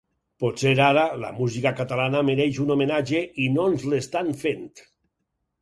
Potser 0.43 0.71
ara 0.85 1.03
la 1.23 1.29
música 1.41 1.73
catalana 1.81 2.23
mereix 2.31 2.61
un 2.65 2.73
homenatge 2.77 3.21
i 3.45 3.47
no 3.59 3.69
ens 3.73 3.87
l’estan 3.93 4.37
fent. 4.45 4.69